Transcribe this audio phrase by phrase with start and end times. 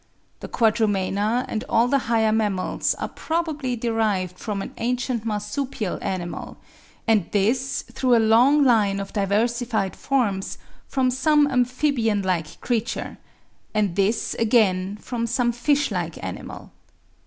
[0.39, 6.57] The Quadrumana and all the higher mammals are probably derived from an ancient marsupial animal,
[7.07, 13.19] and this through a long line of diversified forms, from some amphibian like creature,
[13.75, 16.71] and this again from some fish like animal.